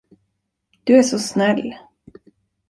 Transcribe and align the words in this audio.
Du 0.85 0.97
är 0.97 1.03
så 1.03 1.19
snäll. 1.19 1.73